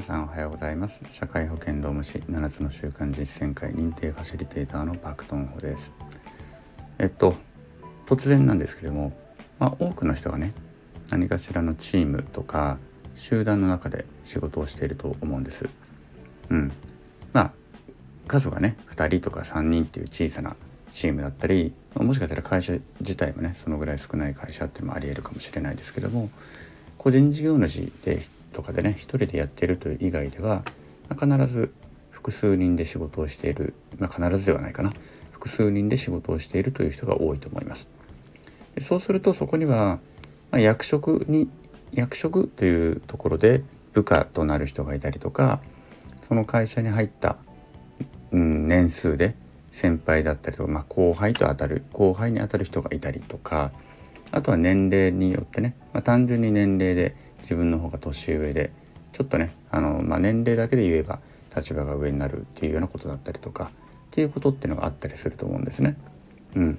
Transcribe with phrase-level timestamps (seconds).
[0.00, 1.02] 皆さんおはようございます。
[1.12, 5.92] 社会保険労務士7つの習慣実践会認定ファシリテーターのパクトンホです。
[6.98, 7.34] えっと
[8.06, 9.12] 突然なんですけれども、
[9.58, 10.54] まあ、多くの人がね
[11.10, 12.78] 何かしらのチームとか
[13.14, 15.68] 集団の中で仕事をしていると思うんです。
[16.48, 16.72] うん。
[17.34, 17.52] まあ
[18.26, 20.56] 数がね2人とか3人っていう小さな
[20.92, 26.30] チームだったりもしかしたら会社自体もねそのぐらい少ない会社ってのもありえるかもしれないですけども
[27.00, 28.20] 個人事業主で
[28.52, 30.64] とかでね一人でやってるという以外では、
[31.08, 31.72] ま、必ず
[32.10, 34.92] 複数人で仕事をしている、まあ、必ずではないかな
[35.30, 37.88] 複数人で仕事をしているという人が多いと思います。
[38.82, 39.98] そうするとそこには、
[40.50, 41.48] まあ、役職に
[41.94, 43.62] 役職というところで
[43.94, 45.60] 部下となる人がいたりとか
[46.28, 47.38] その会社に入った、
[48.30, 49.34] うん、年数で
[49.72, 53.72] 先輩だったりとか、まあ、後輩と当たる後輩に当たる人がいたりとか
[54.32, 58.70] あとは年齢によってね、まあ、単純に年齢で自分の方が年上で
[59.12, 61.20] ちょっとねあの、まあ、年齢だけで言えば
[61.54, 63.68] 立場が上になるっていうようなことだったりとかっ
[64.10, 65.96] ていうことっていうのがあったりすると思うんですね。
[66.54, 66.78] うん、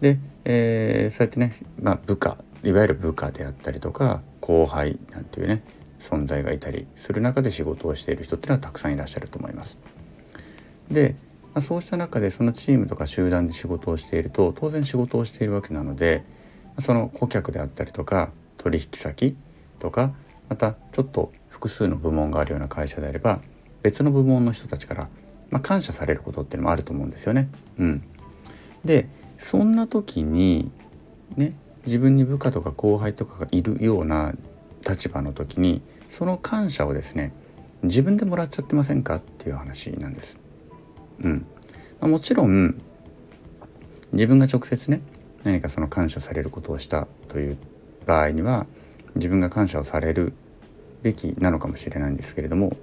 [0.00, 5.62] で、えー、そうやってね、まあ、部下いわゆる部下であったりとか後輩なんていうね
[6.00, 9.78] 存在がいたりする中で仕事をしている人っていうのはたくさんいらっしゃると思います。
[10.90, 11.16] で、
[11.54, 16.24] まあ、そうした中でそのチームとか集団で仕事をしていると当然仕事をしているわけなので
[16.80, 19.36] その顧客であったりとか取引先
[19.78, 20.12] とか
[20.48, 23.40] またちょっと複数の部門があるような会社であれば
[23.82, 25.08] 別の部門の人たちから、
[25.50, 27.48] まあ、感謝されることっていうのもあると思うんですよね。
[27.78, 28.02] うん、
[28.84, 29.08] で
[29.38, 30.70] そんな時に
[31.36, 31.54] ね
[31.86, 34.34] 自分に部下とか後輩とかがいるような
[34.88, 37.32] 立場の時にその感謝をですね
[37.82, 40.38] 自分でもらっちゃってませんかっていう話なんです。
[41.22, 41.46] うん
[42.00, 42.80] まあ、もちろん
[44.12, 45.02] 自分が直接ね
[45.44, 47.58] 何かその感謝されることをしたという
[48.06, 48.66] 場合には
[49.14, 50.32] 自分が感謝をされる
[51.02, 52.76] べきなのかもしれないんですけれども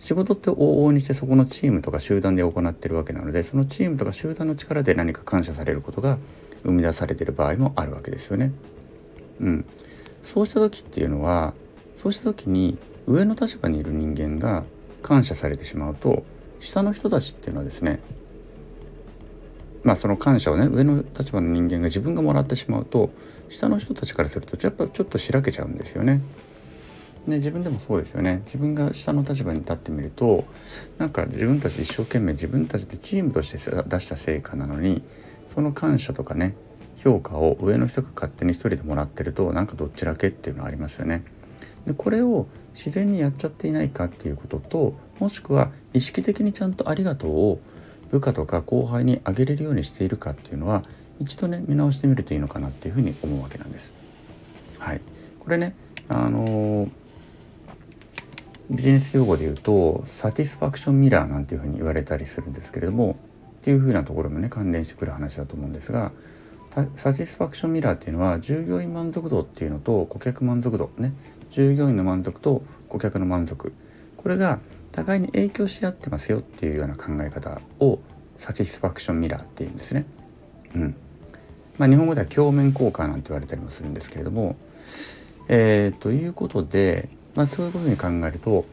[0.00, 6.18] 仕事って往々にしてそこのチームとか集団で行ってるわけなのでそのチームとか集団の力で何か感謝されることが
[6.62, 8.52] 生み出されてる場合もあるわけですよね。
[9.40, 9.64] うん、
[10.22, 11.54] そうした時っていうのは
[11.96, 14.64] そうした時に上の立場にいる人間が
[15.02, 16.24] 感謝されてしまうと
[16.60, 18.00] 下の人たちっていうのはですね
[19.88, 23.08] まあその感謝をね上の立場の人間が自分がもらってしまうと
[23.48, 26.20] 下の人たちからするとやっぱちょっとしらけちゃうんですよね。
[27.26, 30.44] ね、自分でもそうですよね自分が下の立場に立ってみると
[30.98, 35.02] なんか自分たち一生懸命自分たちでチームとして出した成果なのに
[35.46, 36.54] その感謝とかね
[37.02, 41.24] 評価を上の人が勝手に一人でもらってるとなんかどっちらけっていうのはありますよね。
[41.86, 47.60] でこれを自然にやっちゃっていないかっていうことともしくは意識的にちゃんと「ありがとう」を
[48.10, 50.84] 部下とか後輩にあげれるようにしているかっていうのは
[51.20, 53.92] 一度ね見直してみるといいのかなっていうふうに思うわけなんです。
[54.78, 55.00] はい、
[55.40, 55.74] これね
[56.08, 56.88] あの
[58.70, 63.16] ビジネス用語で言うとサティスファクションミラーなんていうふうに言われたりするんですけれども
[63.60, 66.12] っていうふうなところもね関連してくる話だと思うんですが
[66.96, 71.12] サティスファクションミラーっていうのは従業員満足度っていうのと顧客満足度ね。
[71.50, 73.72] 従業員の満足と顧客の満足。
[74.16, 74.60] これが
[74.92, 77.98] 互いに影響し合ってますよっていうような考え方を
[78.36, 80.06] サティスファクションミラーっていうんですね。
[80.74, 80.96] うん
[81.78, 84.56] まあ、日本語では鏡面効果なんて言われたりもするんですけれども、
[85.48, 88.66] えー、ということで、まあ、そういうことに考えると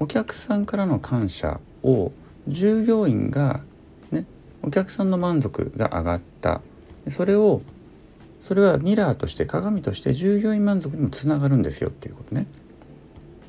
[0.00, 2.12] お客さんからの感謝を
[2.48, 3.60] 従業員が
[4.10, 4.26] ね
[4.62, 6.60] お客さんの満足が上がった
[7.10, 7.62] それを
[8.42, 12.46] それはミラーとして鏡として従業員満足にもつながるんですよっていうことね。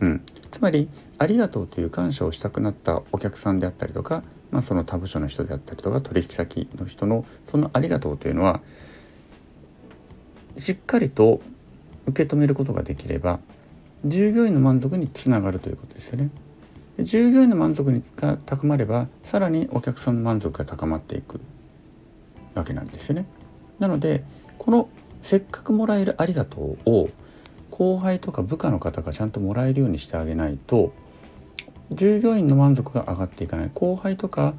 [0.02, 0.22] うん、
[0.52, 8.62] つまりありがとうという感謝をしたくなったお客さんであったりとか、まあ、その他部署の人であったりとか取引先の人のそのありがとうというのは
[10.58, 11.42] しっかりと
[12.08, 13.40] 受け止めることができれば
[14.06, 16.30] 従業員の満足につながるということですよね。
[16.98, 21.40] で従業員の満足が高まればさらにお客さんの満足が高まっていく
[22.56, 23.26] わけなんですよね。
[23.80, 24.24] なので
[24.58, 24.90] この
[25.22, 27.10] せっかくもらえるありがとうを
[27.80, 30.92] 後輩とか部下の方がちゃんともらえるようにしてあげないと
[31.92, 33.72] 従業員の満足が上がっていかない。
[33.74, 34.54] 後輩とか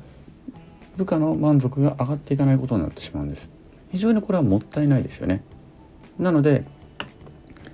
[0.96, 3.50] 部下の満足が上がっていかないことになってしまうんです。
[3.92, 5.44] 非常にこれはもったいないですよね。
[6.18, 6.64] なので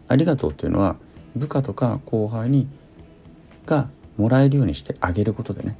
[0.09, 0.97] ありがとうというのは
[1.37, 2.69] 部下とか後輩に
[3.67, 5.79] がもらえるようにしてあげることでね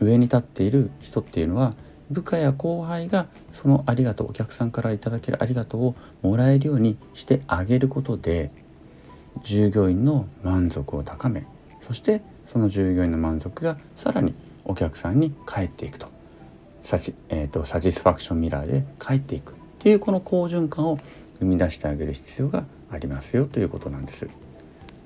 [0.00, 1.74] 上に立っている人っていうのは
[2.10, 8.50] 部下や後輩がそのありがとうお客さんからいただけるありがとうをもらえるようにしてあげることで
[9.42, 11.46] 従業員の満足を高め
[11.80, 14.34] そしてその従業員の満足がさらに
[14.64, 16.08] お客さんに返っていくと。
[16.82, 19.52] サチ,、えーと、サティスファクションミラーで返っていく。
[19.52, 20.98] っていうこの好循環を
[21.38, 24.28] 生み出してあげる必要がありますよということなんです。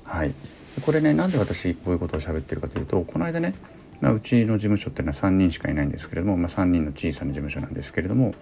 [0.05, 0.35] はい、
[0.83, 3.55] これねなんで私こういうことを喋ってるかというとこの間ね、
[4.01, 8.35] まあ、うちの事務所っていうのは3人しかいないんですけれども、まあ、3人の小さな事務所なんですけれども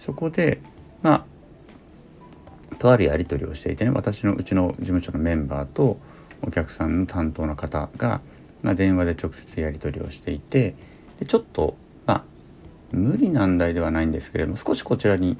[0.00, 0.60] そこで
[1.02, 1.24] まあ
[2.78, 5.98] とあるやり取りをしていてね私のうちの事務所のメンバーと
[6.42, 8.20] お客さんの担当の方が、
[8.62, 10.74] まあ、電話で直接やり取りをしていて
[11.20, 11.76] でちょっと
[12.06, 12.24] まあ
[12.92, 15.36] 無理難題ではないんですけれども少しこちらに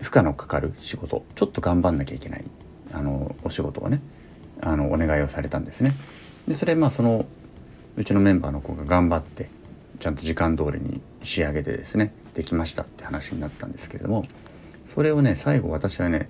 [0.00, 2.44] 負荷のかかる仕事ちょっと頑張んなきゃいけない
[2.92, 4.00] あのお仕事をね
[4.60, 5.92] あのお願いをされたんですね。
[6.48, 7.26] でそれまあその
[7.96, 9.48] うちのメンバーの子が頑張って
[10.00, 14.26] ちゃんと時間通りに仕上げてですねできましたって話になったんですけれども
[14.92, 16.28] それをね最後私はね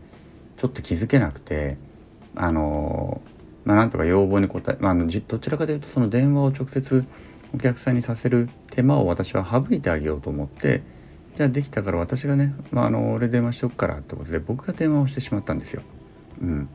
[0.59, 1.79] ちょっと気づけなくて
[2.35, 3.23] あの
[3.65, 7.05] まあなんとか要望に応え、まあ、のどちらかというとその電話を直接
[7.55, 10.83] お客さんにさせる手間を私は省いてあげようと思って
[11.37, 15.83] じゃあできたから私がね、まあ、あの俺電話しとくからってことで僕が電話をしてしまったんですよ。
[16.43, 16.69] うん、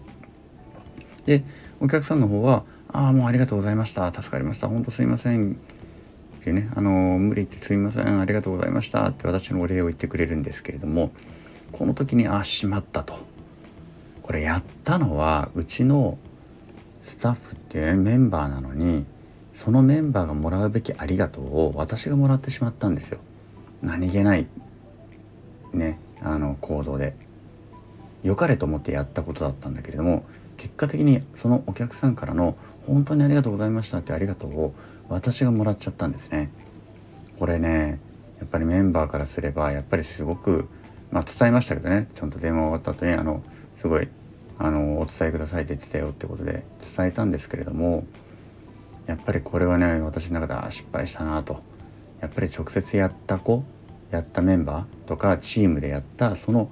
[1.26, 1.44] で
[1.80, 4.12] お客さんの方は「ああもうありがとうございました。
[4.12, 4.68] 助かりました。
[4.68, 5.54] 本当すいません」
[6.42, 8.20] ってね「あの無理言ってすいません。
[8.20, 11.12] ありがとうございました」って私のお礼を言ってくれるんですけれども
[11.78, 13.16] この時に「あしまった」と。
[14.24, 16.18] これやったのはうちの
[17.02, 19.06] スタッフっていう、メンバーなのに
[19.54, 23.20] そのメンバーがもらうべきありがとうを私がもらってしまったんですよ。
[23.84, 24.48] 何気ない
[25.74, 27.14] ねあの行動で
[28.24, 30.24] 良かれと思ってやったことだったんだけれども
[30.58, 32.56] 結果的にそのお客さんからの
[32.88, 34.74] 「本当にありがとうございました」ってありがとうを
[35.10, 36.50] 私がもらっちゃったんですね。
[37.38, 38.00] これね
[38.40, 40.68] やっぱりメンバーからすればやっぱりすごく
[41.12, 42.10] まあ伝えましたけどね。
[42.16, 43.44] ちゃんと電話終わった後にあの
[43.76, 44.08] すごい
[44.58, 46.64] あのお伝えくださいって言ってたよってことで
[46.96, 48.06] 伝えたんですけれども
[49.06, 51.62] やっぱりこれはね私の中では失敗したなと。
[52.22, 53.64] やっぱり直接やった子
[54.10, 56.72] やったメンバーとかチームでやったその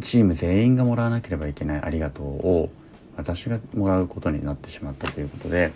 [0.00, 2.70] チーム全員がもらわなければいけないありがとうを
[3.16, 5.72] 私がもらうことになってしまったということで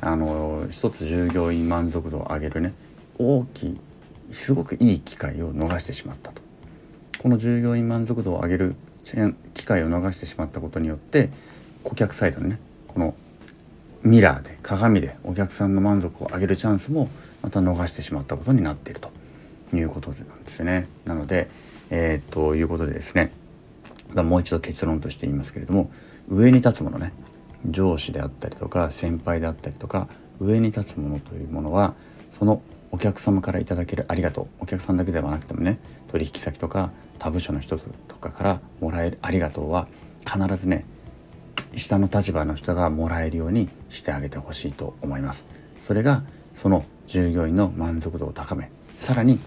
[0.00, 2.72] あの一つ従業員満足度を上げるね
[3.18, 3.80] 大きい
[4.32, 6.49] すごくいい機会を逃してしまったと。
[7.20, 8.76] この従業員満足度を上げる
[9.54, 11.28] 機会を逃してしまったことによって
[11.84, 12.58] 顧客サイドのね
[12.88, 13.14] この
[14.02, 17.10] ミラーで鏡でお客さんの満足を上げるチャンスも
[17.42, 19.10] また逃してしまったことになっていると
[19.76, 20.88] いうことなんですね。
[21.04, 21.50] なので、
[21.90, 23.32] えー、ということでですね、
[24.14, 25.90] もう一度結論として言いますけれども
[26.28, 27.12] 上に立つものね
[27.66, 30.08] 上司であったりとか先輩であったりとか
[30.40, 31.94] 上に立つものというものは
[32.38, 32.62] その
[32.92, 34.46] お客様からいただけるありがとう。
[34.60, 35.78] お客さんだけではなくてもね
[36.08, 39.86] 取引先とか他部署の人とかからもらえるありがとうは
[40.24, 40.84] 必ずね
[41.76, 45.46] 下の立場の人がもらえるようにしてあげてほしいと思います。
[45.82, 46.22] それが
[46.54, 49.38] その従業員の満足度を高めさらに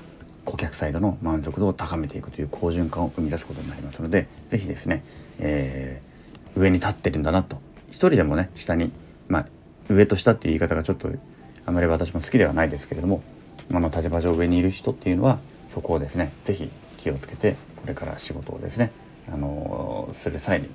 [0.45, 5.03] 顧客サイドの満足度を高めていくという好循環を生み出すことになりますので是非ですね、
[5.39, 7.57] えー、上に立ってるんだなと。
[7.89, 8.91] 一人でもね下に
[9.27, 9.47] まあ
[9.89, 11.09] 上と下っていう言い方がちょっと
[11.65, 13.21] あまり私も好きではないですけれども
[13.71, 15.39] あの立場上上にいる人っていうのは
[15.69, 18.91] そこをですね是非気をつけてこれから仕事をですね
[19.31, 20.69] あのする際に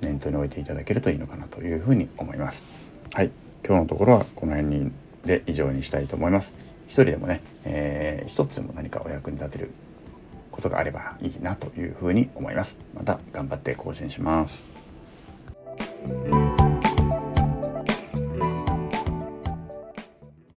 [0.00, 2.62] 念頭に置いていただけるといいのかなというふうに思います。
[3.12, 3.30] はい、
[3.66, 4.92] 今日のところはこの辺に
[5.24, 6.54] で以上にしたいと思います。
[6.86, 9.70] 一人でもね、えー、一つでも何かお役に立てる
[10.50, 12.78] ことがあればいいなというふうに思います。
[12.94, 14.62] また頑張って更新します。